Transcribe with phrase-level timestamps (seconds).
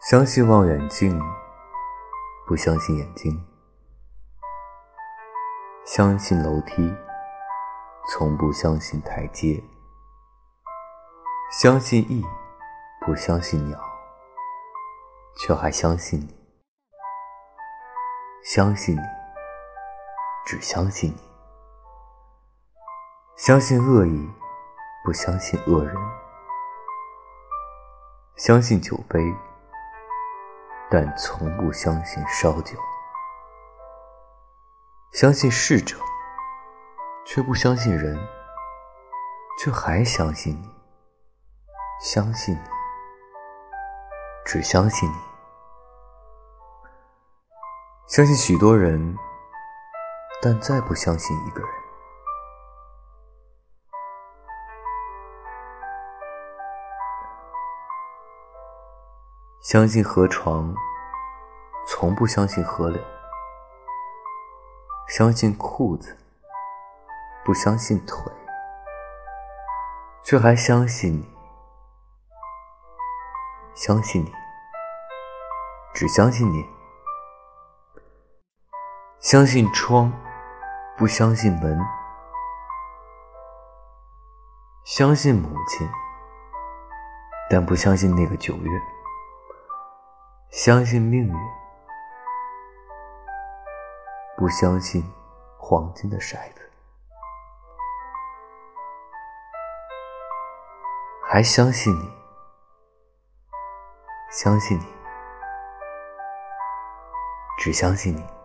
[0.00, 1.20] 相信望远镜，
[2.46, 3.32] 不相信眼睛；
[5.84, 6.94] 相信楼梯，
[8.08, 9.62] 从不相信台阶；
[11.50, 12.24] 相信翼，
[13.04, 13.78] 不相信鸟，
[15.36, 16.26] 却还相信你；
[18.42, 19.02] 相信你，
[20.46, 21.18] 只相信你；
[23.36, 24.30] 相信恶意。
[25.02, 25.96] 不相信恶人，
[28.42, 29.20] 相信酒杯，
[30.90, 32.74] 但从不相信烧酒；
[35.12, 35.98] 相信逝者，
[37.26, 38.18] 却不相信人，
[39.58, 40.74] 却还相信你，
[42.00, 42.60] 相信你，
[44.46, 45.16] 只相信你，
[48.06, 49.14] 相信许多人，
[50.40, 51.79] 但再不相信一个人。
[59.62, 60.74] 相信河床，
[61.86, 62.98] 从不相信河流；
[65.06, 66.16] 相信裤子，
[67.44, 68.32] 不相信腿，
[70.24, 71.24] 却还相信你；
[73.74, 74.32] 相信你，
[75.92, 76.64] 只相信你；
[79.18, 80.10] 相信窗，
[80.96, 81.78] 不相信门；
[84.84, 85.86] 相信母亲，
[87.50, 88.99] 但不相信那个九月。
[90.50, 91.34] 相信命运，
[94.36, 95.00] 不相信
[95.56, 96.68] 黄金的骰子，
[101.24, 102.12] 还相信你，
[104.32, 104.84] 相信你，
[107.56, 108.39] 只相信你。